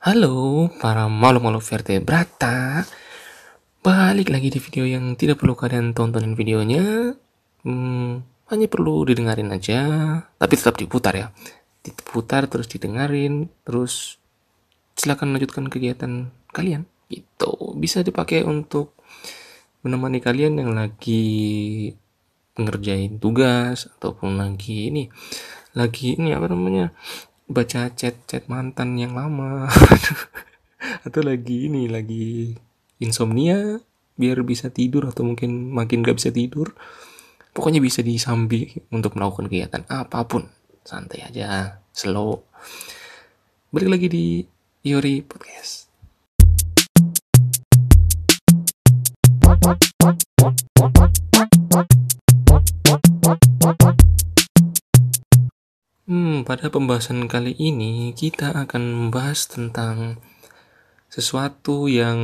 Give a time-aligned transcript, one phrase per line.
[0.00, 2.88] Halo para malu-malu vertebrata
[3.84, 7.12] Balik lagi di video yang tidak perlu kalian tontonin videonya.
[7.68, 9.80] Hmm, Hanya perlu didengarin aja
[10.40, 11.28] Tapi tetap diputar ya.
[11.84, 14.16] Diputar terus didengarin Terus
[14.96, 16.88] silakan lanjutkan kegiatan kalian.
[17.12, 17.52] Gitu.
[17.76, 18.96] Bisa dipakai untuk
[19.84, 21.92] menemani kalian yang lagi
[22.56, 25.12] ngerjain tugas Ataupun lagi ini
[25.76, 26.88] Lagi ini apa namanya
[27.50, 29.66] baca chat-chat mantan yang lama.
[31.06, 32.54] Atau lagi ini lagi
[33.02, 33.82] insomnia
[34.14, 36.76] biar bisa tidur atau mungkin makin gak bisa tidur.
[37.50, 40.46] Pokoknya bisa disambi untuk melakukan kegiatan apa pun.
[40.86, 42.46] Santai aja slow.
[43.74, 44.26] Balik lagi di
[44.86, 45.90] Yori Podcast
[56.50, 60.18] pada pembahasan kali ini kita akan membahas tentang
[61.06, 62.18] sesuatu yang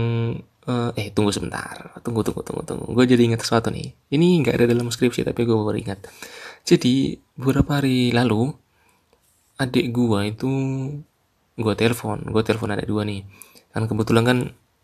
[0.67, 2.91] uh, eh tunggu sebentar, tunggu tunggu tunggu tunggu.
[2.91, 3.95] Gue jadi ingat sesuatu nih.
[4.11, 6.11] Ini nggak ada dalam skripsi tapi gue baru ingat.
[6.67, 8.51] Jadi beberapa hari lalu
[9.63, 10.51] adik gue itu
[11.55, 13.23] gue telepon, gue telepon ada dua nih.
[13.71, 14.39] Kan kebetulan kan,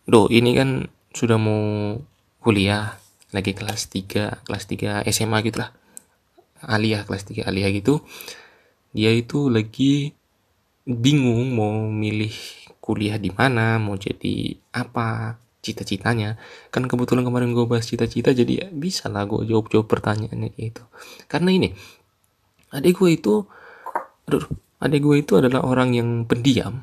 [0.07, 0.87] do ini kan
[1.19, 1.99] sudah mau
[2.39, 2.95] kuliah
[3.35, 5.75] lagi kelas 3 kelas 3 SMA gitu lah
[6.63, 8.05] aliyah kelas 3 aliyah gitu
[8.93, 10.13] dia itu lagi
[10.85, 12.33] bingung mau milih
[12.83, 16.37] kuliah di mana, mau jadi apa, cita-citanya.
[16.69, 20.83] Kan kebetulan kemarin gue bahas cita-cita, jadi ya bisa lah gue jawab-jawab pertanyaannya gitu.
[21.31, 21.71] Karena ini,
[22.75, 23.47] adik gue itu,
[24.29, 24.45] aduh,
[24.83, 26.83] adik gue itu adalah orang yang pendiam,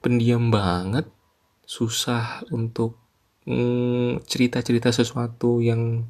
[0.00, 1.06] pendiam banget,
[1.68, 2.96] susah untuk
[3.44, 6.08] mm, cerita-cerita sesuatu yang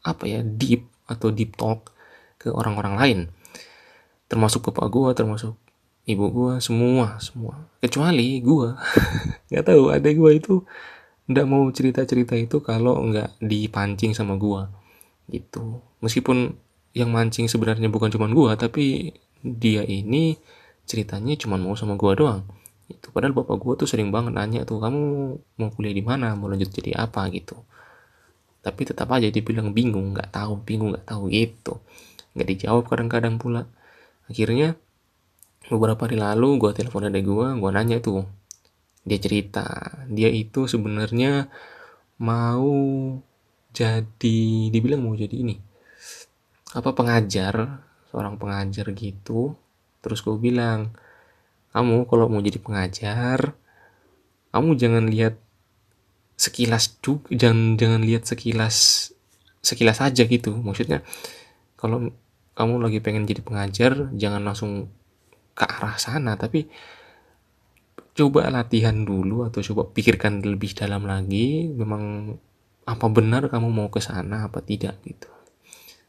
[0.00, 1.92] apa ya deep atau deep talk
[2.40, 3.20] ke orang-orang lain
[4.30, 5.54] termasuk bapak gue termasuk
[6.06, 7.66] ibu gue semua semua.
[7.82, 8.68] Kecuali gue
[9.50, 10.62] nggak tahu ada gue itu
[11.26, 14.62] nggak mau cerita cerita itu kalau nggak dipancing sama gue
[15.34, 15.82] gitu.
[15.98, 16.54] Meskipun
[16.94, 20.38] yang mancing sebenarnya bukan cuma gue tapi dia ini
[20.86, 22.46] ceritanya cuma mau sama gue doang.
[22.90, 25.02] Itu padahal bapak gue tuh sering banget nanya tuh kamu
[25.58, 26.34] mau kuliah di mana?
[26.34, 27.26] Mau lanjut jadi apa?
[27.30, 27.54] Gitu.
[28.62, 31.30] Tapi tetap aja dibilang bingung nggak tahu bingung nggak tahu.
[31.30, 31.78] Gitu.
[32.34, 33.70] Nggak dijawab kadang-kadang pula
[34.30, 34.78] akhirnya
[35.66, 38.24] beberapa hari lalu gue telepon adek gue gue nanya tuh.
[39.02, 39.66] Dia cerita
[40.06, 41.50] dia itu sebenarnya
[42.22, 42.70] mau
[43.70, 44.38] jadi
[44.70, 45.56] dibilang mau jadi ini
[46.70, 49.58] apa pengajar seorang pengajar gitu.
[50.00, 50.94] Terus gue bilang
[51.74, 53.54] kamu kalau mau jadi pengajar
[54.50, 55.38] kamu jangan lihat
[56.34, 59.10] sekilas juga jangan jangan lihat sekilas
[59.62, 60.54] sekilas aja gitu.
[60.54, 61.02] Maksudnya
[61.78, 62.10] kalau
[62.54, 64.90] kamu lagi pengen jadi pengajar jangan langsung
[65.54, 66.70] ke arah sana tapi
[68.14, 72.34] coba latihan dulu atau coba pikirkan lebih dalam lagi memang
[72.84, 75.30] apa benar kamu mau ke sana apa tidak gitu.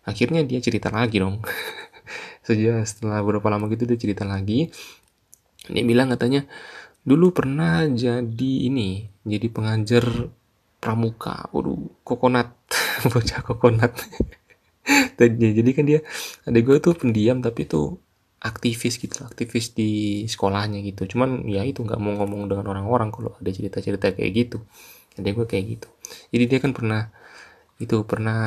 [0.02, 1.46] Akhirnya dia cerita lagi dong.
[2.48, 4.68] Sejak setelah beberapa lama gitu dia cerita lagi
[5.70, 6.50] dia bilang katanya
[7.06, 10.34] dulu pernah jadi ini jadi pengajar
[10.82, 11.48] pramuka.
[11.54, 12.50] Waduh kokonat
[13.14, 13.94] bocah kokonat
[15.18, 16.00] jadi kan dia
[16.46, 18.02] ada gue tuh pendiam tapi tuh
[18.42, 21.06] aktivis gitu aktivis di sekolahnya gitu.
[21.16, 24.58] Cuman ya itu nggak mau ngomong dengan orang-orang kalau ada cerita-cerita kayak gitu.
[25.16, 25.88] Ada gue kayak gitu.
[26.34, 27.14] Jadi dia kan pernah
[27.82, 28.42] itu pernah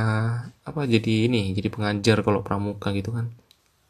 [0.62, 3.30] apa jadi ini jadi pengajar kalau pramuka gitu kan.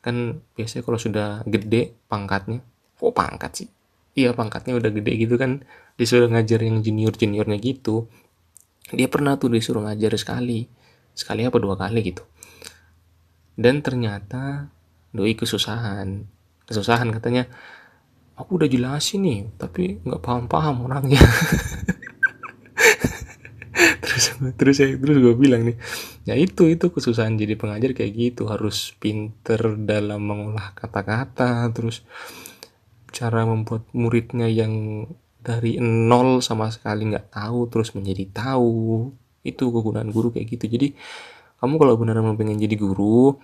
[0.04, 2.60] Kan biasanya kalau sudah gede pangkatnya
[3.00, 3.68] kok oh, pangkat sih?
[4.14, 5.64] Iya pangkatnya udah gede gitu kan
[5.96, 8.12] disuruh ngajar yang junior juniornya gitu.
[8.92, 10.68] Dia pernah tuh disuruh ngajar sekali.
[11.16, 12.26] Sekali apa dua kali gitu
[13.54, 14.70] dan ternyata
[15.14, 16.26] doi kesusahan.
[16.66, 17.46] Kesusahan katanya
[18.34, 21.22] aku udah jelasin nih tapi nggak paham-paham orangnya.
[24.04, 25.74] Terus terus saya terus gue bilang nih
[26.22, 28.46] ya itu itu kesusahan jadi pengajar kayak gitu.
[28.46, 32.06] Harus pinter dalam mengolah kata-kata terus
[33.10, 35.06] cara membuat muridnya yang
[35.42, 39.10] dari nol sama sekali nggak tahu terus menjadi tahu.
[39.42, 40.70] Itu kegunaan guru kayak gitu.
[40.70, 40.94] Jadi
[41.64, 43.40] kamu kalau beneran mau pengen jadi guru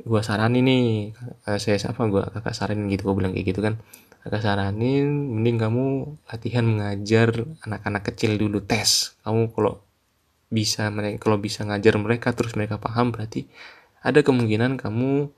[0.00, 1.12] gua saranin nih.
[1.60, 3.76] Saya siapa gua kakak saranin gitu gua bilang kayak gitu kan.
[4.24, 5.84] Kakak saranin mending kamu
[6.24, 9.12] latihan mengajar anak-anak kecil dulu tes.
[9.26, 9.84] Kamu kalau
[10.48, 13.44] bisa mereka kalau bisa ngajar mereka terus mereka paham berarti
[14.00, 15.28] ada kemungkinan kamu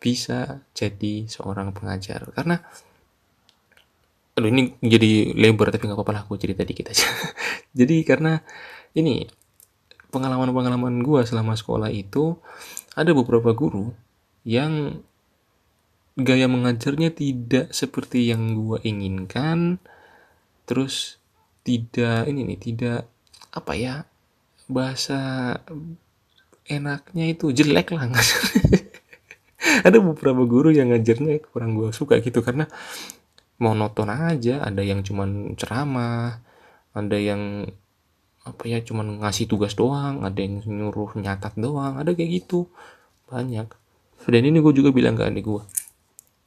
[0.00, 2.32] bisa jadi seorang pengajar.
[2.32, 2.56] Karena
[4.40, 7.04] aduh ini jadi lebar tapi nggak apa-apa lah aku cerita dikit aja.
[7.78, 8.40] Jadi karena
[8.96, 9.28] ini
[10.10, 12.36] pengalaman-pengalaman gue selama sekolah itu
[12.98, 13.94] ada beberapa guru
[14.42, 15.02] yang
[16.18, 19.78] gaya mengajarnya tidak seperti yang gue inginkan.
[20.66, 21.18] Terus
[21.62, 23.00] tidak ini nih tidak
[23.50, 23.94] apa ya
[24.70, 25.54] bahasa
[26.66, 28.06] enaknya itu jelek lah.
[29.86, 32.66] Ada beberapa guru yang ngajarnya kurang gue suka gitu karena
[33.60, 34.62] monoton aja.
[34.64, 36.40] Ada yang cuman ceramah
[36.90, 37.70] ada yang
[38.40, 42.68] apa ya cuman ngasih tugas doang ada yang nyuruh nyatat doang ada kayak gitu.
[43.30, 43.68] Banyak.
[44.26, 45.62] Dan ini gue juga bilang ke adik gue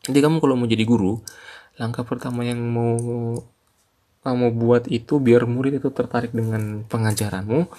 [0.03, 1.23] jadi kamu kalau mau jadi guru
[1.79, 2.99] langkah pertama yang mau
[4.23, 7.71] kamu buat itu biar murid itu tertarik dengan pengajaranmu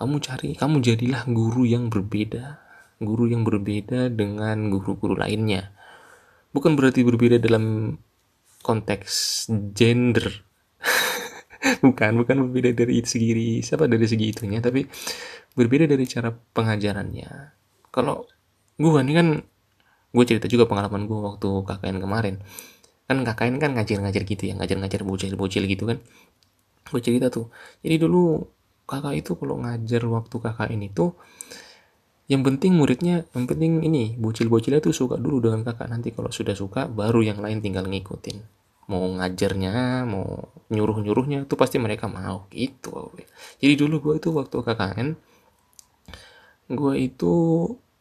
[0.00, 2.60] kamu cari kamu jadilah guru yang berbeda.
[2.96, 5.72] Guru yang berbeda dengan guru-guru lainnya.
[6.52, 7.96] Bukan berarti berbeda dalam
[8.64, 9.44] konteks
[9.76, 10.44] gender
[11.86, 14.86] bukan bukan berbeda dari segi siapa dari segi itunya tapi
[15.56, 17.30] berbeda dari cara pengajarannya.
[17.90, 18.28] Kalau
[18.76, 19.28] gue nih kan
[20.12, 22.34] gue cerita juga pengalaman gue waktu KKN kemarin.
[23.06, 25.98] Kan KKN kan ngajar-ngajar gitu ya ngajar-ngajar bocil-bocil gitu kan.
[26.86, 27.50] Gue cerita tuh
[27.82, 28.46] jadi dulu
[28.86, 31.16] kakak itu kalau ngajar waktu KKN itu
[32.26, 36.58] yang penting muridnya yang penting ini bocil-bocilnya tuh suka dulu dengan kakak nanti kalau sudah
[36.58, 38.55] suka baru yang lain tinggal ngikutin
[38.86, 43.10] mau ngajarnya mau nyuruh nyuruhnya tuh pasti mereka mau gitu.
[43.58, 45.08] Jadi dulu gue itu waktu KKN
[46.66, 47.34] gue itu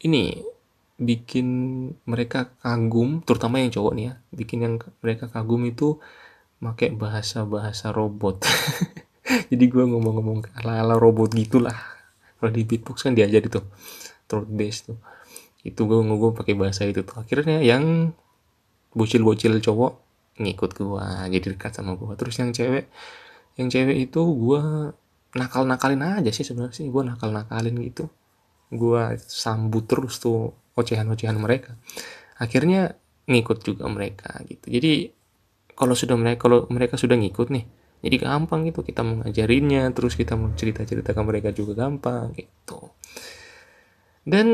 [0.01, 0.41] ini
[0.95, 1.47] bikin
[2.07, 5.99] mereka kagum terutama yang cowok nih ya bikin yang mereka kagum itu
[6.61, 8.45] pakai bahasa bahasa robot.
[9.51, 11.77] Jadi gue ngomong-ngomong ala ala robot gitulah.
[12.37, 13.61] Kalau di beatbox kan diajar itu
[14.29, 14.97] throat bass tuh.
[15.65, 17.21] Itu gue ngomong pakai bahasa itu tuh.
[17.21, 18.13] Akhirnya yang
[18.93, 20.04] bocil-bocil cowok
[20.39, 22.15] ngikut gua jadi dekat sama gua.
[22.19, 22.91] Terus yang cewek
[23.55, 24.91] yang cewek itu gua
[25.35, 26.87] nakal nakalin aja sih sebenarnya sih.
[26.91, 28.11] Gua nakal nakalin gitu.
[28.71, 31.79] Gua sambut terus tuh ocehan ocehan mereka.
[32.39, 34.69] Akhirnya ngikut juga mereka gitu.
[34.69, 35.11] Jadi
[35.75, 37.65] kalau sudah mereka kalau mereka sudah ngikut nih
[38.05, 42.93] jadi gampang gitu kita mengajarinnya terus kita mau cerita cerita ke mereka juga gampang gitu.
[44.25, 44.47] Dan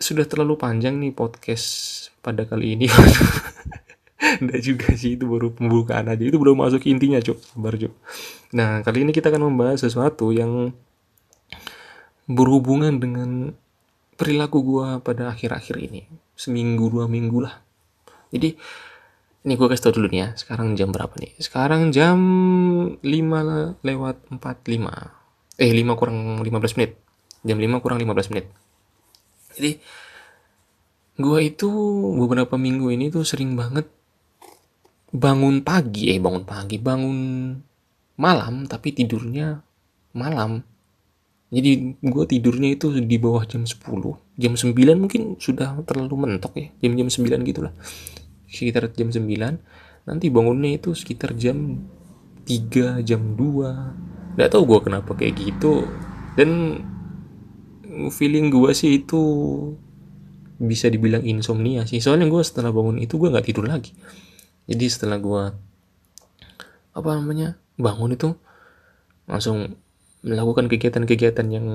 [0.00, 2.86] sudah terlalu panjang nih podcast pada kali ini
[4.20, 6.20] Enggak juga sih itu baru pembukaan aja.
[6.20, 7.40] Itu belum masuk intinya cuk.
[7.40, 7.74] Sabar
[8.50, 10.74] nah kali ini kita akan membahas sesuatu yang
[12.28, 13.56] berhubungan dengan
[14.20, 16.04] perilaku gua pada akhir-akhir ini.
[16.36, 17.64] Seminggu dua minggu lah.
[18.30, 18.54] Jadi
[19.40, 21.32] ini gue kasih tau dulu nih ya sekarang jam berapa nih?
[21.40, 22.18] Sekarang jam
[23.00, 24.36] 5 lewat 45
[25.56, 27.00] eh 5 kurang 15 menit.
[27.40, 28.52] Jam 5 kurang 15 menit.
[29.56, 29.80] Jadi
[31.20, 31.70] gue itu
[32.20, 33.88] beberapa minggu ini tuh sering banget
[35.10, 37.18] bangun pagi eh bangun pagi bangun
[38.20, 39.58] malam tapi tidurnya
[40.14, 40.62] malam.
[41.50, 43.82] Jadi gue tidurnya itu di bawah jam 10
[44.38, 44.70] jam 9
[45.02, 46.70] mungkin sudah terlalu mentok ya.
[46.78, 47.74] Jam-jam 9 gitulah.
[48.46, 51.86] Sekitar jam 9 nanti bangunnya itu sekitar jam
[52.46, 55.90] 3 jam 2 nggak tahu gue kenapa kayak gitu.
[56.38, 56.78] Dan
[58.14, 59.22] feeling gue sih itu
[60.62, 61.98] bisa dibilang insomnia sih.
[61.98, 63.90] Soalnya gue setelah bangun itu gue nggak tidur lagi
[64.70, 65.42] jadi setelah gue
[66.94, 68.38] apa namanya bangun itu
[69.26, 69.74] langsung
[70.22, 71.66] melakukan kegiatan-kegiatan yang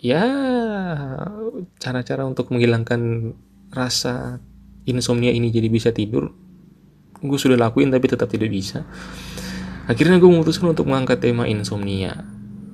[0.00, 0.24] ya
[1.76, 3.32] cara-cara untuk menghilangkan
[3.76, 4.40] rasa
[4.88, 6.32] insomnia ini jadi bisa tidur
[7.24, 8.84] gue sudah lakuin tapi tetap tidak bisa.
[9.88, 12.20] Akhirnya gue memutuskan untuk mengangkat tema insomnia.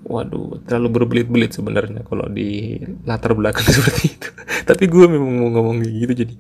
[0.03, 4.31] Waduh terlalu berbelit-belit sebenarnya kalau di latar belakang seperti itu.
[4.67, 6.35] Tapi gue memang mau ngomong gitu jadi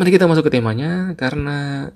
[0.00, 1.92] mari kita masuk ke temanya karena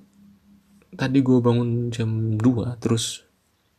[0.95, 3.27] tadi gue bangun jam 2 terus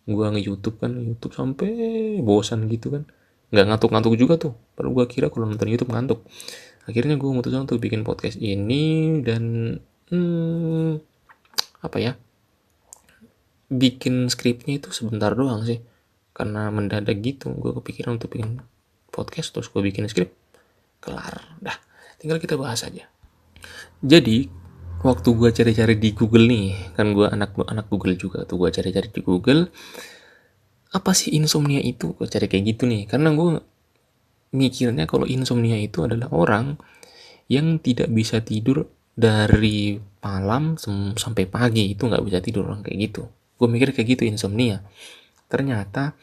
[0.06, 1.70] gue nge YouTube kan YouTube sampai
[2.22, 3.04] bosan gitu kan.
[3.50, 4.54] Nggak ngantuk-ngantuk juga tuh.
[4.78, 6.22] Baru gue kira kalau nonton YouTube ngantuk.
[6.86, 9.76] Akhirnya gue memutuskan untuk bikin podcast ini dan
[10.14, 11.02] hmm,
[11.82, 12.14] apa ya
[13.66, 15.82] bikin skripnya itu sebentar doang sih.
[16.36, 18.62] Karena mendadak gitu gue kepikiran untuk bikin
[19.10, 20.30] podcast terus gue bikin skrip.
[21.02, 21.78] Kelar dah.
[22.22, 23.10] Tinggal kita bahas aja.
[24.06, 24.65] Jadi
[25.06, 29.14] waktu gue cari-cari di Google nih kan gue anak anak Google juga tuh gue cari-cari
[29.14, 29.70] di Google
[30.96, 32.16] apa sih insomnia itu?
[32.16, 33.60] Gue cari kayak gitu nih karena gue
[34.56, 36.80] mikirnya kalau insomnia itu adalah orang
[37.52, 40.80] yang tidak bisa tidur dari malam
[41.16, 43.28] sampai pagi itu nggak bisa tidur orang kayak gitu.
[43.60, 44.88] Gue mikir kayak gitu insomnia.
[45.52, 46.16] Ternyata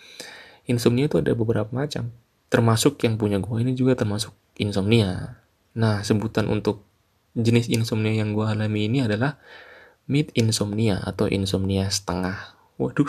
[0.64, 2.08] insomnia itu ada beberapa macam
[2.48, 5.40] termasuk yang punya gue ini juga termasuk insomnia.
[5.76, 6.88] Nah sebutan untuk
[7.32, 9.40] jenis insomnia yang gue alami ini adalah
[10.08, 12.56] mid insomnia atau insomnia setengah.
[12.76, 13.08] Waduh,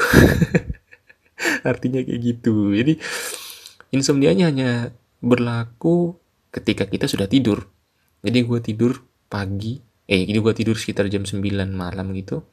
[1.70, 2.72] artinya kayak gitu.
[2.72, 3.00] Jadi
[3.92, 4.72] insomnianya hanya
[5.24, 6.15] berlaku
[6.53, 7.68] ketika kita sudah tidur.
[8.24, 8.94] Jadi gue tidur
[9.27, 12.44] pagi eh jadi gue tidur sekitar jam 9 malam gitu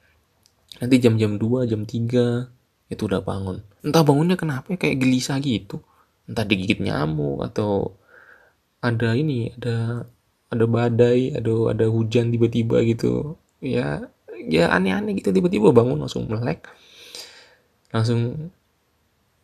[0.78, 5.82] nanti jam-jam 2 jam 3 itu udah bangun entah bangunnya kenapa kayak gelisah gitu
[6.30, 7.98] entah digigit nyamuk atau
[8.80, 10.06] ada ini ada
[10.50, 13.38] ada badai ada ada hujan tiba-tiba gitu.
[13.62, 14.10] Ya
[14.46, 15.30] ya aneh-aneh gitu.
[15.30, 16.66] Tiba-tiba bangun langsung melek.
[17.94, 18.52] Langsung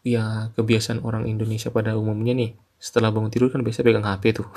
[0.06, 4.48] ya kebiasaan orang Indonesia pada umumnya nih setelah bangun tidur kan biasa pegang HP tuh.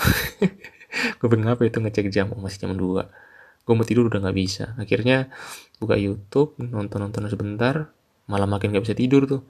[1.22, 3.30] Gue pegang HP itu ngecek jam oh, masih jam 2
[3.70, 4.74] gue mau tidur udah nggak bisa.
[4.82, 5.30] Akhirnya
[5.78, 7.94] buka YouTube nonton nonton sebentar
[8.26, 9.46] malah makin gak bisa tidur tuh.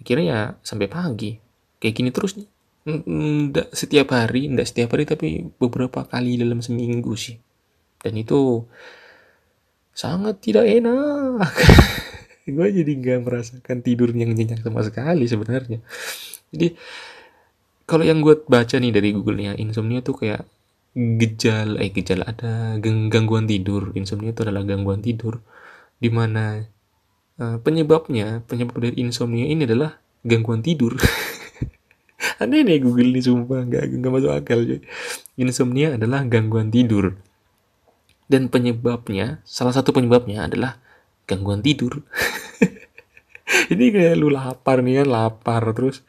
[0.00, 1.36] Akhirnya ya sampai pagi.
[1.76, 2.48] Kayak gini terus nih
[2.84, 7.36] nggak setiap hari nggak setiap hari tapi beberapa kali dalam seminggu sih.
[8.00, 8.64] Dan itu
[9.92, 11.52] sangat tidak enak.
[12.56, 15.84] Gue jadi nggak merasakan tidur yang nyenyak sama sekali sebenarnya.
[16.50, 16.74] Jadi
[17.84, 20.46] kalau yang gue baca nih dari Google-nya insomnia tuh kayak
[20.94, 23.94] gejala eh gejala ada gangguan tidur.
[23.94, 25.42] Insomnia itu adalah gangguan tidur
[26.00, 26.64] di mana
[27.40, 30.96] uh, penyebabnya penyebab dari insomnia ini adalah gangguan tidur
[32.40, 33.68] aneh nih Google ini sumpah.
[33.68, 34.80] Nggak nggak masuk akal cuy.
[35.36, 37.14] Insomnia adalah gangguan tidur.
[38.30, 40.80] Dan penyebabnya salah satu penyebabnya adalah
[41.28, 42.02] gangguan tidur.
[43.74, 45.62] Ini kayak lu lapar nih kan lapar.
[45.74, 46.06] Terus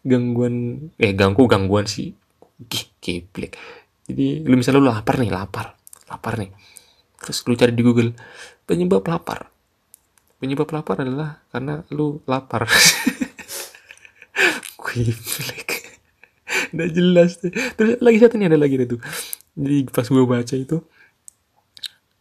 [0.00, 2.16] gangguan eh ganggu gangguan sih.
[3.04, 3.60] Kiplek
[4.04, 5.76] jadi lu misalnya lu lapar nih lapar.
[6.12, 6.52] Lapar nih.
[7.16, 8.12] Terus lu cari di Google
[8.68, 9.48] penyebab lapar.
[10.36, 12.68] Penyebab lapar adalah karena lu lapar
[14.94, 15.68] kiplek
[16.74, 17.50] udah jelas tuh.
[17.50, 19.00] terus lagi satu nih ada lagi tuh.
[19.54, 20.76] Jadi pas gue baca itu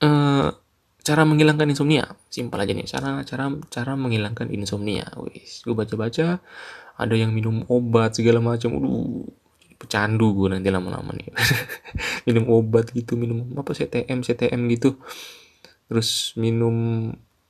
[0.01, 0.47] uh,
[1.03, 2.05] cara menghilangkan insomnia.
[2.29, 5.05] Simpel aja nih cara cara cara menghilangkan insomnia.
[5.21, 6.39] Wis gue baca baca
[6.93, 8.73] ada yang minum obat segala macam.
[8.77, 8.93] Udah
[9.77, 11.27] pecandu gue nanti lama-lama nih.
[12.31, 14.95] Minum obat gitu minum apa CTM CTM gitu.
[15.91, 17.09] Terus minum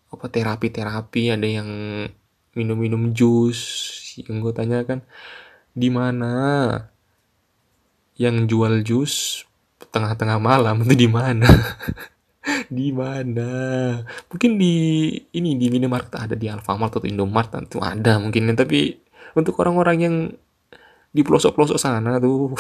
[0.10, 1.70] apa terapi terapi ada yang
[2.54, 3.60] minum minum jus
[4.22, 5.02] yang gue tanya kan
[5.74, 6.34] di mana?
[8.14, 9.14] Yang jual jus
[9.90, 11.50] tengah-tengah malam itu di mana?
[12.68, 13.50] Di mana?
[14.28, 14.76] Mungkin di
[15.32, 19.00] ini di minimarket ada di Alfamart atau Indomart itu ada mungkin tapi
[19.32, 20.16] untuk orang-orang yang
[21.14, 22.52] di pelosok-pelosok sana tuh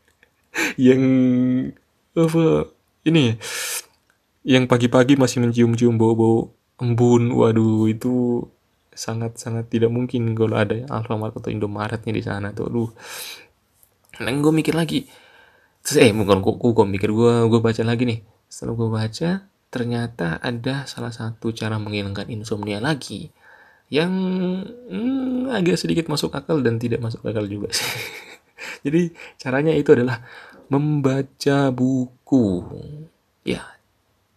[0.88, 1.02] yang
[2.16, 2.72] apa
[3.04, 3.36] ini
[4.46, 8.46] yang pagi-pagi masih mencium-cium bau-bau embun waduh itu
[8.92, 12.68] sangat-sangat tidak mungkin kalau ada Alfamart atau Indomaretnya di sana tuh.
[12.68, 12.90] Aduh.
[14.20, 15.08] Dan gue mikir lagi.
[15.82, 18.20] Terus eh bukan gue, gue mikir gue gue baca lagi nih.
[18.46, 19.30] Setelah gue baca
[19.72, 23.32] ternyata ada salah satu cara menghilangkan insomnia lagi
[23.88, 24.12] yang
[24.68, 27.88] hmm, agak sedikit masuk akal dan tidak masuk akal juga sih.
[28.84, 30.20] Jadi caranya itu adalah
[30.68, 32.44] membaca buku.
[33.42, 33.64] Ya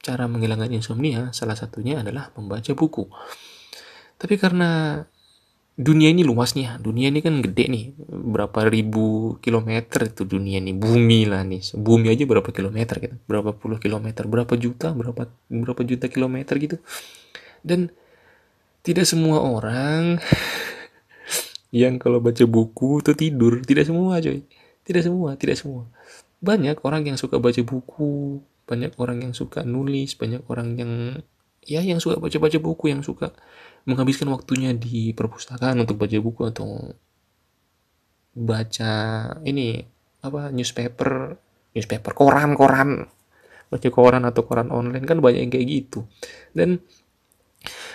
[0.06, 3.10] cara menghilangkan insomnia salah satunya adalah membaca buku
[4.16, 5.04] tapi karena
[5.76, 10.72] dunia ini luas nih dunia ini kan gede nih berapa ribu kilometer itu dunia nih
[10.72, 11.76] bumi lah nih.
[11.76, 16.78] Bumi aja berapa kilometer gitu berapa puluh kilometer berapa juta berapa berapa juta kilometer gitu.
[17.60, 17.92] Dan
[18.88, 20.24] tidak semua orang
[21.76, 24.48] yang kalau baca buku itu tidur tidak semua coy.
[24.88, 25.92] Tidak semua tidak semua.
[26.40, 30.92] Banyak orang yang suka baca buku banyak orang yang suka nulis banyak orang yang
[31.66, 33.34] ya yang suka baca-baca buku yang suka
[33.86, 36.94] menghabiskan waktunya di perpustakaan untuk baca buku atau
[38.36, 38.94] baca
[39.48, 39.80] ini
[40.26, 41.38] apa newspaper
[41.72, 42.90] newspaper koran koran.
[43.66, 46.06] Baca koran atau koran online kan banyak yang kayak gitu.
[46.54, 46.82] Dan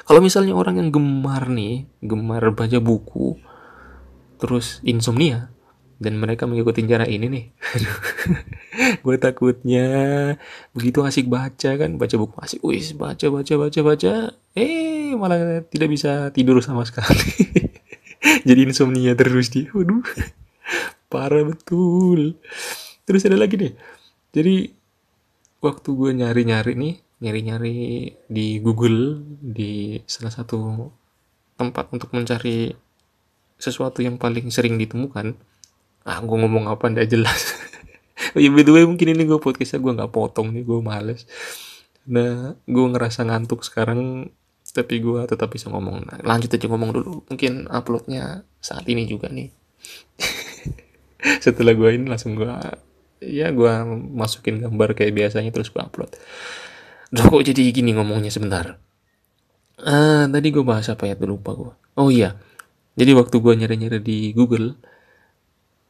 [0.06, 3.38] kalau misalnya orang yang gemar nih gemar baca buku
[4.40, 5.52] terus insomnia
[6.00, 7.44] dan mereka mengikuti cara ini nih.
[9.04, 9.86] Gue takutnya
[10.72, 12.60] begitu asik baca kan baca buku asik.
[12.64, 14.12] Wis baca baca baca baca.
[14.56, 17.52] Eh malah tidak bisa tidur sama sekali.
[18.48, 19.68] Jadi insomnia terus dia.
[19.76, 20.00] Waduh
[21.12, 22.40] parah betul.
[23.04, 23.74] Terus ada lagi nih.
[24.32, 24.72] Jadi
[25.60, 27.78] waktu gue nyari nyari nih nyari nyari
[28.32, 30.88] di Google di salah satu
[31.60, 32.72] tempat untuk mencari
[33.60, 35.36] sesuatu yang paling sering ditemukan
[36.10, 37.42] ah gue ngomong apa ndak jelas.
[38.36, 41.24] Oh, ya by the way mungkin ini gue podcastnya gue nggak potong nih gue males.
[42.04, 44.28] Nah gue ngerasa ngantuk sekarang
[44.76, 46.04] tapi gue tetap bisa ngomong.
[46.04, 47.24] Nah, lanjut aja ngomong dulu.
[47.32, 49.48] Mungkin uploadnya saat ini juga nih.
[51.48, 52.52] Setelah gue ini langsung gue
[53.24, 53.72] ya gue
[54.12, 56.12] masukin gambar kayak biasanya terus gue upload.
[57.08, 58.76] Duh kok jadi gini ngomongnya sebentar?
[59.80, 61.16] Uh, tadi gue bahas apa ya?
[61.24, 62.36] Lupa gue oh iya.
[62.96, 64.76] Jadi waktu gue nyari-nyari di Google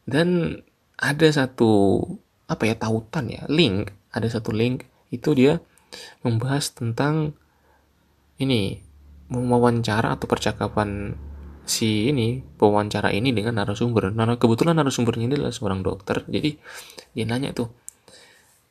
[0.04, 0.60] dan
[1.00, 2.02] ada satu
[2.50, 5.62] apa ya tautan ya link ada satu link itu dia
[6.22, 7.34] membahas tentang
[8.40, 8.80] ini
[9.30, 11.14] wawancara atau percakapan
[11.70, 14.10] si ini pewawancara ini dengan narasumber.
[14.10, 16.26] Nah, kebetulan narasumbernya ini adalah seorang dokter.
[16.26, 16.58] Jadi
[17.14, 17.70] dia nanya tuh,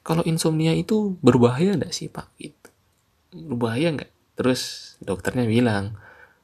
[0.04, 2.28] kalau insomnia itu berbahaya nggak sih pak?
[2.36, 2.68] Gitu.
[3.32, 4.12] Berbahaya nggak?
[4.36, 5.96] Terus dokternya bilang,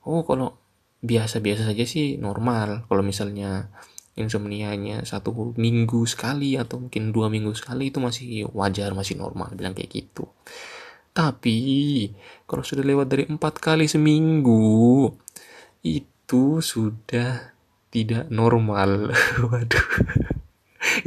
[0.08, 0.56] oh kalau
[1.04, 2.88] biasa-biasa saja sih normal.
[2.88, 3.68] Kalau misalnya
[4.16, 9.76] insomnianya satu minggu sekali atau mungkin dua minggu sekali itu masih wajar masih normal bilang
[9.76, 10.32] kayak gitu.
[11.16, 11.60] Tapi
[12.48, 15.12] kalau sudah lewat dari empat kali seminggu
[15.84, 17.56] itu sudah
[17.92, 19.12] tidak normal.
[19.52, 19.88] Waduh.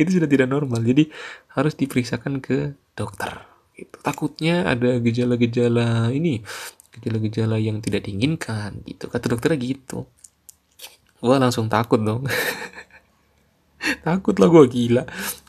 [0.00, 1.08] Itu sudah tidak normal jadi
[1.56, 3.46] harus diperiksakan ke dokter
[3.78, 3.94] gitu.
[4.02, 6.42] takutnya ada gejala-gejala ini
[6.98, 9.08] gejala-gejala yang tidak diinginkan gitu.
[9.08, 10.04] Kata dokternya gitu.
[11.22, 12.26] Gua langsung takut dong
[14.06, 15.04] takut lah gue gila.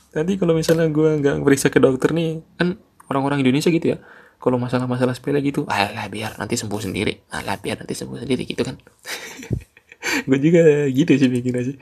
[0.10, 2.78] Tadi kalau misalnya gue nggak periksa ke dokter nih kan
[3.10, 3.98] orang-orang Indonesia gitu ya
[4.40, 7.28] kalau masalah-masalah sepele gitu alah biar nanti sembuh sendiri.
[7.36, 8.80] Alah biar nanti sembuh sendiri gitu kan.
[10.30, 11.76] Gue juga gitu sih mikirnya sih.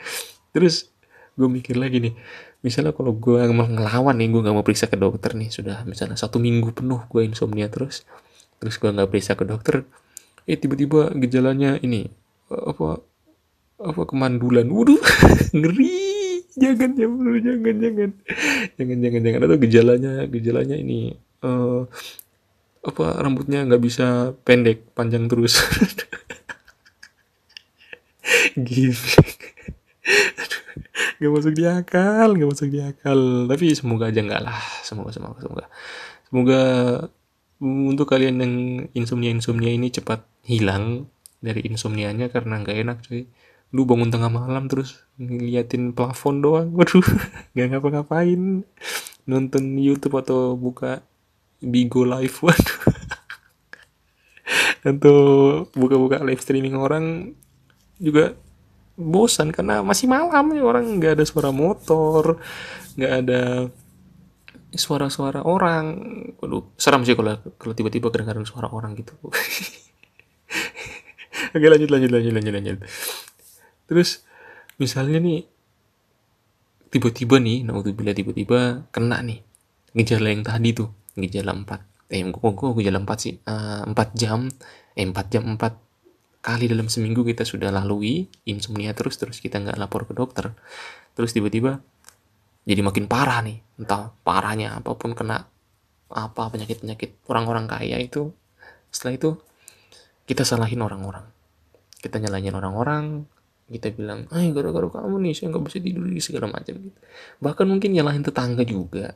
[0.52, 0.90] Terus
[1.38, 2.18] gue mikir lagi nih
[2.66, 6.42] misalnya kalau gue ngelawan nih gue nggak mau periksa ke dokter nih sudah misalnya satu
[6.42, 8.10] minggu penuh gue insomnia terus
[8.58, 9.86] terus gue nggak periksa ke dokter
[10.50, 12.10] eh tiba-tiba gejalanya ini
[12.50, 13.04] apa
[13.78, 14.66] apa kemandulan.
[14.72, 14.98] Waduh
[15.58, 16.07] ngeri
[16.58, 18.12] jangan ya bro jangan jangan.
[18.76, 19.42] Jangan jangan jangan.
[19.46, 21.14] Atau gejalanya gejalanya ini
[21.46, 21.86] uh,
[22.82, 25.62] apa rambutnya nggak bisa pendek panjang terus.
[28.58, 29.22] Gitu
[31.18, 33.50] nggak masuk di akal nggak masuk di akal.
[33.50, 34.62] Tapi semoga aja nggak lah.
[34.86, 35.66] Semoga semoga semoga.
[36.30, 36.62] Semoga
[37.64, 38.56] untuk kalian yang
[38.94, 41.10] insomnia insomnia ini cepat hilang
[41.42, 43.26] dari insomnianya karena nggak enak cuy
[43.76, 46.72] lu bangun tengah malam terus ngeliatin plafon doang.
[46.78, 47.04] Waduh
[47.54, 48.64] nggak ngapa-ngapain.
[49.28, 51.04] Nonton YouTube atau buka
[51.60, 52.80] Bigo Live waduh.
[54.88, 55.18] Atau
[55.76, 57.36] buka-buka live streaming orang
[58.00, 58.40] juga
[58.96, 60.86] bosan karena masih malam ya orang.
[61.02, 62.40] Nggak ada suara motor
[62.96, 63.68] nggak ada
[64.72, 65.86] suara-suara orang.
[66.40, 69.12] Waduh seram sih kalau kalau tiba-tiba kedengaran suara orang gitu.
[71.58, 72.78] Oke lanjut lanjut lanjut lanjut lanjut
[73.88, 74.28] terus
[74.78, 75.48] misalnya nih
[76.94, 79.42] tiba-tiba nih bila tiba-tiba kena nih
[79.98, 83.36] gejala yang tadi tuh gejala 4 eh kok kok gejala 4 sih?
[83.44, 84.48] Uh, 4 jam.
[84.96, 85.60] Eh 4 jam 4
[86.40, 90.56] kali dalam seminggu kita sudah lalui insomnia terus terus kita nggak lapor ke dokter.
[91.14, 91.84] Terus tiba-tiba
[92.64, 95.48] jadi makin parah nih entah parahnya apa pun kena
[96.08, 98.32] apa penyakit-penyakit orang-orang kaya itu.
[98.88, 99.30] Setelah itu
[100.24, 101.28] kita salahin orang-orang.
[102.00, 103.28] Kita nyalahin orang-orang
[103.68, 107.00] kita bilang ah gara-gara kamu nih saya nggak bisa tidur di segala macam gitu.
[107.44, 109.16] Bahkan mungkin nyalahin tetangga juga.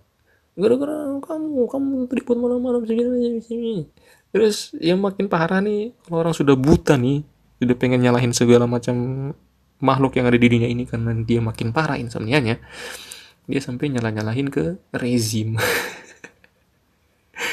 [0.60, 3.60] Gara-gara kamu kamu terlibat malam-malam segala macam
[4.32, 7.20] terus yang makin parah nih kalau orang sudah buta nih
[7.60, 8.96] sudah pengen nyalahin segala macam
[9.84, 12.64] makhluk yang ada di dunia ini karena dia makin parah insomnianya
[13.50, 15.58] dia sampai nyalah-nyalahin ke rezim.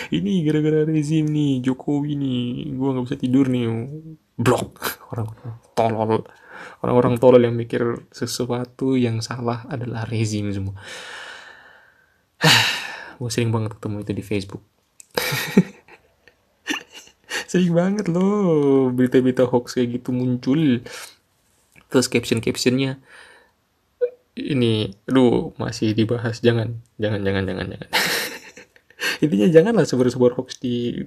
[0.09, 3.67] Ini gara-gara rezim nih Jokowi nih gua nggak bisa tidur nih.
[4.39, 4.79] Blok.
[5.11, 5.33] Orang
[5.75, 6.23] tolol
[6.85, 10.77] orang-orang tolol yang mikir sesuatu yang salah adalah rezim semua.
[13.19, 14.63] Gue sering banget ketemu itu di Facebook.
[17.49, 18.93] Sering banget loh.
[18.93, 20.85] Berita-berita hoax kayak gitu muncul.
[21.89, 23.01] Terus caption-captionnya
[24.39, 26.45] ini aduh masih dibahas.
[26.45, 27.91] Jangan jangan jangan jangan jangan.
[29.25, 31.01] Intinya janganlah sebar-sebar hoax di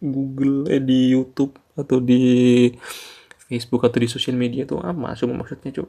[0.00, 2.72] Google eh di YouTube atau di
[3.48, 5.88] Facebook atau di sosial media tuh apa semua maksudnya cuy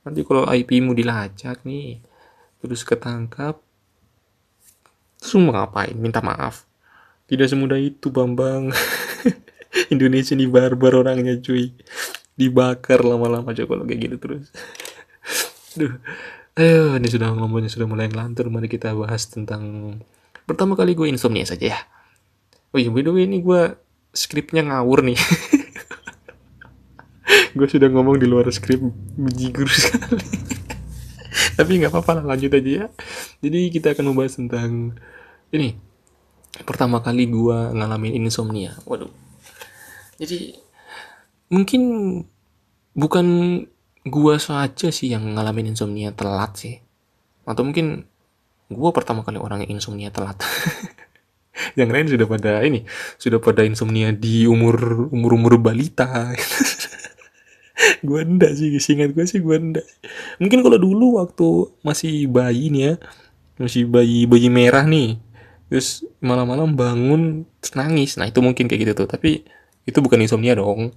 [0.00, 2.00] nanti kalau IP-mu dilacak nih
[2.60, 3.60] terus ketangkap
[5.20, 6.64] semua ngapain minta maaf
[7.28, 8.72] tidak semudah itu Bambang
[9.94, 11.74] Indonesia ini barbar orangnya cuy
[12.34, 14.48] dibakar lama-lama aja kalau kayak gitu terus
[15.78, 15.94] Duh.
[16.58, 18.50] Ayo, ini sudah ngomongnya sudah mulai ngelantur.
[18.50, 19.94] Mari kita bahas tentang
[20.44, 21.80] pertama kali gue insomnia saja ya.
[22.74, 23.78] Oh iya, by the way ini gue
[24.10, 25.18] skripnya ngawur nih.
[27.60, 28.80] gue sudah ngomong di luar skrip
[29.20, 30.24] menjigur sekali.
[31.60, 32.86] Tapi nggak apa-apa lah lanjut aja ya.
[33.44, 34.96] Jadi kita akan membahas tentang
[35.52, 35.76] ini.
[36.64, 38.80] Pertama kali gue ngalamin insomnia.
[38.88, 39.12] Waduh.
[40.16, 40.56] Jadi
[41.52, 41.82] mungkin
[42.96, 43.26] bukan
[44.08, 46.80] gue saja sih yang ngalamin insomnia telat sih.
[47.44, 48.08] Atau mungkin
[48.72, 50.40] gue pertama kali orang yang insomnia telat.
[51.76, 52.80] Yang lain sudah pada ini
[53.20, 56.32] sudah pada insomnia di umur umur umur balita
[58.06, 59.86] gue ndak sih singkat gue sih gue ndak.
[60.42, 61.48] Mungkin kalau dulu waktu
[61.84, 62.94] masih bayi nih ya
[63.60, 65.20] masih bayi bayi merah nih
[65.68, 67.44] terus malam-malam bangun
[67.76, 68.18] nangis.
[68.18, 69.08] Nah itu mungkin kayak gitu tuh.
[69.08, 69.44] Tapi
[69.86, 70.92] itu bukan insomnia dong.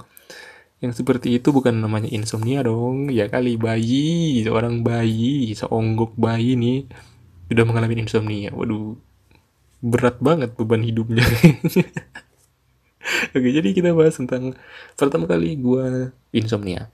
[0.84, 3.12] Yang seperti itu bukan namanya insomnia dong.
[3.13, 6.89] Ya kali bayi seorang bayi seonggok bayi nih
[7.48, 8.50] sudah mengalami insomnia.
[8.52, 8.98] Waduh
[9.84, 11.28] berat banget beban hidupnya
[13.36, 14.58] oke jadi kita bahas tentang
[14.95, 16.89] pertama kali gue insomnia.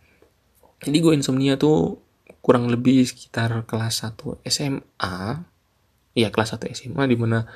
[0.79, 1.99] Jadi gue insomnia tuh
[2.39, 5.15] kurang lebih sekitar kelas 1 SMA
[6.15, 7.47] ya kelas 1 SMA di mana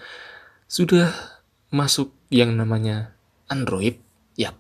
[0.68, 1.12] sudah
[1.72, 3.16] masuk yang namanya
[3.48, 4.00] Android.
[4.36, 4.52] Ya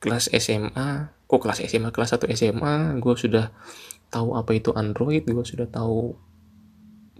[0.00, 3.52] kelas SMA kok kelas SMA kelas 1 SMA gue sudah
[4.08, 6.16] tahu apa itu Android gue sudah tahu.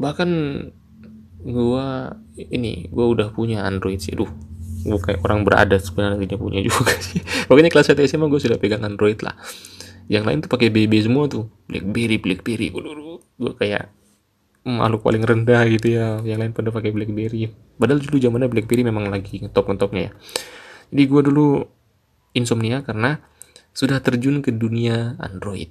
[0.01, 0.31] Bahkan
[1.45, 1.87] gue
[2.49, 4.17] ini gue udah punya Android sih.
[4.17, 4.48] Duh
[4.85, 7.23] kayak orang berada sebenarnya tidak punya juga sih.
[7.51, 9.35] Pokoknya kelas 1 SMA gue sudah pegang Android lah.
[10.09, 11.51] Yang lain tuh pakai BB semua tuh.
[11.69, 12.69] BlackBerry BlackBerry
[13.39, 13.93] gue kayak
[14.67, 16.21] makhluk paling rendah gitu ya.
[16.23, 20.13] Yang lain pada pakai BlackBerry padahal dulu zamannya BlackBerry memang lagi ngetop ngetopnya ya.
[20.89, 21.47] Jadi gue dulu
[22.35, 23.21] insomnia karena
[23.73, 25.71] sudah terjun ke dunia Android.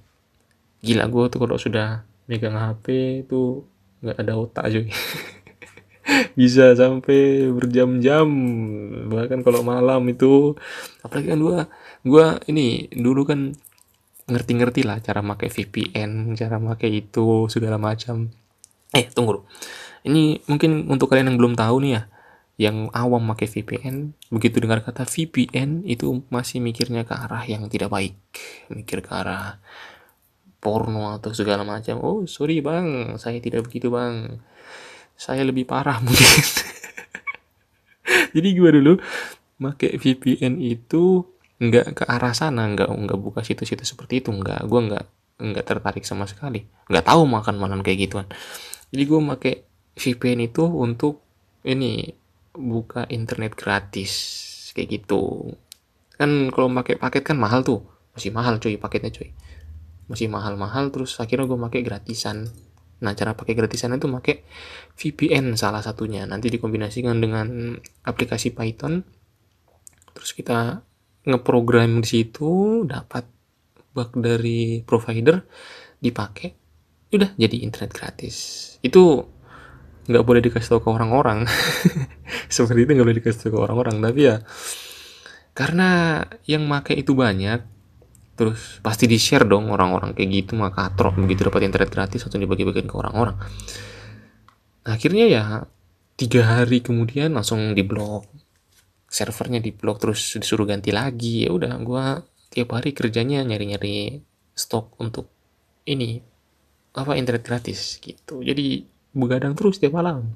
[0.80, 2.86] Gila gue tuh kalau sudah megang HP
[3.26, 3.66] tuh
[4.04, 4.80] nggak ada otak aja
[6.40, 8.28] bisa sampai berjam-jam
[9.12, 10.56] bahkan kalau malam itu.
[11.04, 11.60] Apalagi kan gue
[12.08, 13.52] gue ini dulu kan
[14.28, 18.32] ngerti-ngerti lah cara pakai VPN cara pakai itu segala macam.
[18.96, 19.44] Eh tunggu dulu.
[20.08, 22.04] Ini mungkin untuk kalian yang belum tahu nih ya
[22.58, 27.94] yang awam pakai VPN begitu dengar kata VPN itu masih mikirnya ke arah yang tidak
[27.94, 28.18] baik.
[28.74, 29.62] Mikir ke arah
[30.58, 32.02] porno atau segala macam.
[32.02, 33.16] Oh sorry bang.
[33.22, 34.42] Saya tidak begitu bang
[35.18, 36.46] saya lebih parah mungkin.
[38.08, 38.94] Jadi gue dulu?
[39.58, 41.26] Pakai VPN itu
[41.58, 44.70] nggak ke arah sana nggak nggak buka situs-situs seperti itu nggak.
[44.70, 45.06] Gue nggak
[45.42, 46.62] nggak tertarik sama sekali.
[46.88, 48.30] Nggak tahu makan makan kayak gituan.
[48.94, 49.54] Jadi gue pakai
[49.98, 51.26] VPN itu untuk
[51.66, 52.14] ini
[52.54, 54.14] buka internet gratis
[54.78, 55.52] kayak gitu.
[56.14, 57.82] Kan kalau pakai paket kan mahal tuh.
[58.14, 59.34] Masih mahal cuy paketnya cuy.
[60.08, 62.50] Masih mahal-mahal terus akhirnya gue pakai gratisan
[62.98, 64.42] nah cara pakai gratisan itu pakai
[64.98, 66.26] VPN salah satunya.
[66.26, 69.06] Nanti dikombinasikan dengan aplikasi Python.
[70.18, 70.82] Terus kita
[71.28, 73.28] ngeprogram di situ dapat
[73.94, 75.42] bug dari provider
[75.98, 76.54] dipakai
[77.14, 78.36] udah jadi internet gratis.
[78.82, 79.26] Itu
[80.08, 81.46] nggak boleh dikasih tahu ke orang-orang.
[82.54, 84.38] Seperti itu nggak boleh dikasih tahu ke orang-orang tapi ya
[85.58, 87.77] karena yang make itu banyak
[88.38, 92.38] terus pasti di share dong orang-orang kayak gitu maka katrok begitu dapat internet gratis atau
[92.38, 93.36] dibagi-bagikan ke orang-orang.
[94.86, 95.44] Akhirnya ya
[96.16, 98.30] tiga hari kemudian langsung diblok
[99.10, 101.48] servernya diblok terus disuruh ganti lagi.
[101.48, 102.06] Ya udah gue
[102.54, 104.22] tiap hari kerjanya nyari-nyari
[104.54, 105.28] stok untuk
[105.90, 106.22] ini
[106.94, 108.46] apa internet gratis gitu.
[108.46, 108.86] Jadi
[109.18, 110.32] begadang terus tiap malam.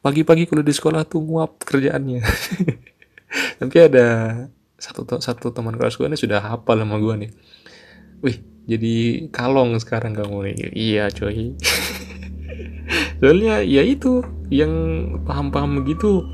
[0.00, 2.20] Pagi-pagi kalau di sekolah tuh nguap kerjaannya.
[3.60, 4.06] Tapi ada
[4.80, 7.30] satu satu teman kelas gue nih sudah hafal sama gue nih.
[8.24, 10.56] Wih jadi kalong sekarang kamu nih.
[10.72, 11.54] Iya coy.
[13.20, 14.72] Soalnya ya itu yang
[15.28, 16.24] paham-paham begitu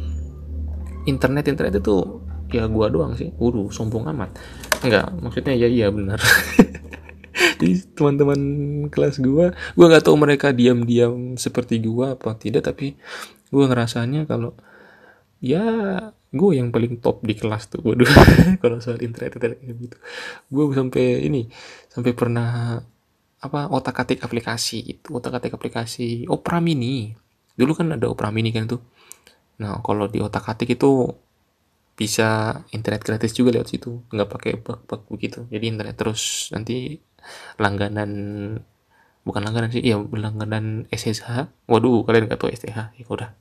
[1.11, 2.23] internet internet itu
[2.55, 3.35] ya gua doang sih.
[3.37, 4.39] Waduh sombong amat.
[4.87, 6.21] Enggak maksudnya ya iya benar.
[7.61, 8.41] Jadi teman-teman
[8.93, 12.97] kelas gue gue nggak tahu mereka diam-diam seperti gue apa tidak tapi
[13.49, 14.57] gue ngerasanya kalau
[15.41, 15.65] ya
[16.37, 18.07] gue yang paling top di kelas tuh waduh.
[18.63, 19.97] Kalau soal internet internet kayak gitu.
[20.53, 21.49] Gue sampai ini
[21.91, 22.79] sampai pernah
[23.37, 27.13] apa otak atik aplikasi itu otak atik aplikasi Opera Mini.
[27.57, 28.81] Dulu kan ada Opera Mini kan tuh.
[29.61, 31.11] Nah kalau di otak atik itu
[31.97, 34.05] bisa internet gratis juga lewat situ.
[34.13, 35.49] Nggak pakai bug-bug begitu.
[35.49, 37.01] Jadi internet terus nanti
[37.59, 38.13] langganan
[39.27, 43.35] bukan langganan sih ya langganan SSH waduh kalian nggak tahu SSH ya udah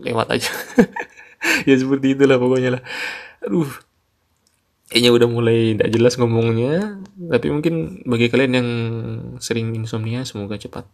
[0.00, 0.48] lewat aja
[1.68, 2.82] ya seperti itulah pokoknya lah.
[3.44, 3.68] Aduh.
[4.88, 6.96] Kayaknya udah mulai tidak jelas ngomongnya
[7.28, 8.68] tapi mungkin bagi kalian yang
[9.36, 10.88] sering insomnia semoga cepat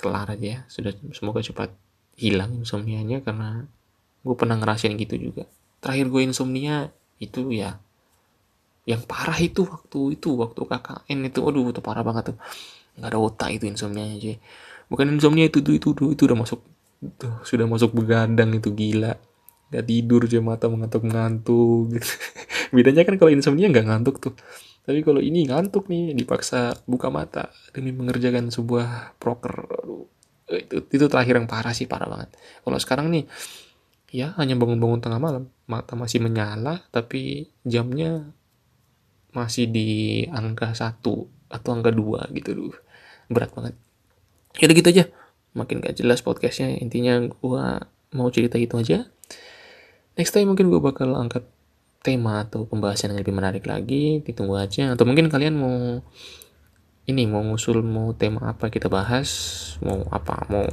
[0.00, 0.60] kelar aja ya.
[0.72, 1.68] Sudah semoga cepat
[2.16, 3.68] hilang insomnianya karena
[4.24, 5.44] gue pernah ngerasain gitu juga.
[5.84, 6.88] Terakhir gue insomnia
[7.20, 7.76] itu ya
[8.88, 11.40] yang parah itu waktu itu waktu KKN itu.
[11.44, 12.38] Aduh itu parah banget tuh.
[12.96, 14.40] Nggak ada otak itu insomnia aja
[14.88, 16.60] bukan insomnia itu itu itu, itu, itu udah masuk
[17.20, 19.16] tuh sudah masuk begadang itu gila
[19.74, 22.06] nggak tidur aja mata mengantuk ngantuk gitu.
[22.78, 24.34] Bedanya kan kalau insomnia nggak ngantuk tuh.
[24.86, 29.66] Tapi kalau ini ngantuk nih dipaksa buka mata demi mengerjakan sebuah proker.
[29.82, 30.06] Aduh,
[30.54, 32.30] itu itu terakhir yang parah sih parah banget.
[32.62, 33.26] Kalau sekarang nih
[34.14, 35.50] ya hanya bangun-bangun tengah malam.
[35.66, 38.30] Mata masih menyala tapi jamnya
[39.34, 42.76] masih di angka satu atau angka dua gitu dulu
[43.26, 43.74] berat banget.
[44.62, 45.04] Ya gitu aja.
[45.54, 49.10] Makin gak jelas podcastnya intinya gua mau cerita itu aja
[50.14, 51.46] next time mungkin gue bakal angkat
[52.04, 54.92] tema atau pembahasan yang lebih menarik lagi ditunggu aja.
[54.92, 56.04] Atau mungkin kalian mau
[57.04, 59.28] ini mau ngusul mau tema apa kita bahas
[59.84, 60.68] mau apa mau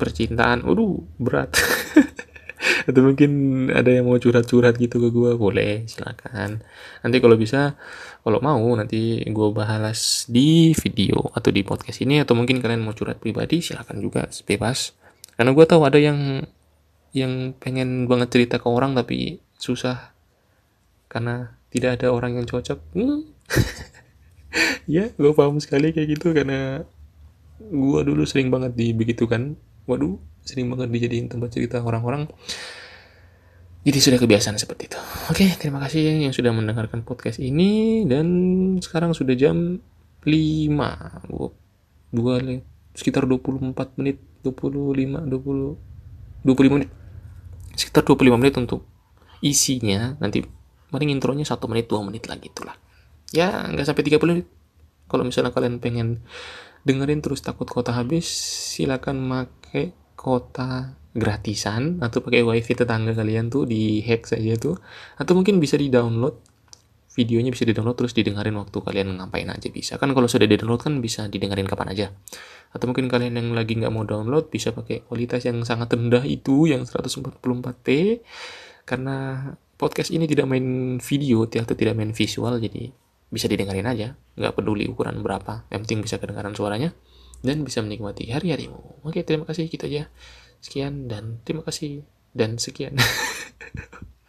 [0.00, 1.52] percintaan waduh berat.
[2.88, 3.30] Atau mungkin
[3.72, 6.64] ada yang mau curhat-curhat gitu ke gue boleh silakan.
[7.04, 7.76] Nanti kalau bisa
[8.24, 12.96] kalau mau nanti gue bahas di video atau di podcast ini atau mungkin kalian mau
[12.96, 14.96] curhat pribadi silakan juga bebas.
[15.36, 16.44] Karena gue tahu ada yang
[17.10, 20.14] yang pengen banget cerita ke orang tapi susah.
[21.10, 22.78] Karena tidak ada orang yang cocok.
[22.94, 23.26] Hmm.
[24.94, 26.82] ya gue paham sekali kayak gitu karena
[27.60, 29.54] gue dulu sering banget di begitu kan
[29.86, 32.30] waduh sering banget dijadiin tempat cerita orang-orang.
[33.80, 35.00] Jadi sudah kebiasaan seperti itu.
[35.32, 38.04] Oke terima kasih yang sudah mendengarkan podcast ini.
[38.04, 38.26] Dan
[38.78, 39.80] sekarang sudah jam
[40.22, 40.28] 5
[41.32, 41.48] gue
[42.10, 42.34] dua
[42.94, 44.18] sekitar 24 menit.
[44.40, 45.76] 25 20
[46.48, 46.90] 25 menit
[47.80, 48.84] sekitar 25 menit untuk
[49.40, 50.20] isinya.
[50.20, 50.44] Nanti
[50.92, 52.76] paling intronya satu menit dua menit lagi itulah.
[53.32, 54.46] Ya nggak sampai 30 menit.
[55.08, 56.22] Kalau misalnya kalian pengen
[56.84, 58.28] dengerin terus takut kota habis
[58.76, 64.76] silakan make kota gratisan atau pakai wifi tetangga kalian tuh di hack saja tuh.
[65.16, 66.49] Atau mungkin bisa di download
[67.10, 69.98] videonya bisa di-download terus didengarin waktu kalian ngapain aja bisa.
[69.98, 72.06] Kan kalau sudah di-download kan bisa didengarin kapan aja.
[72.70, 76.70] Atau mungkin kalian yang lagi nggak mau download bisa pakai kualitas yang sangat rendah itu
[76.70, 77.86] yang 144p
[78.86, 82.94] karena podcast ini tidak main video atau tidak main visual jadi
[83.26, 84.14] bisa didengarin aja.
[84.38, 86.94] Nggak peduli ukuran berapa yang penting bisa kedengaran suaranya
[87.42, 89.02] dan bisa menikmati hari-harimu.
[89.02, 90.02] Oke terima kasih kita gitu aja.
[90.62, 92.94] Sekian dan terima kasih dan sekian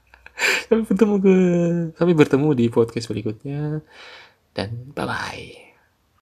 [0.68, 1.36] sampai bertemu ke
[1.98, 3.82] sampai bertemu di podcast berikutnya.
[4.52, 5.71] Dan bye bye